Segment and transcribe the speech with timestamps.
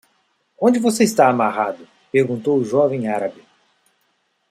[0.59, 3.43] "Onde você está amarrado?" perguntou o jovem árabe.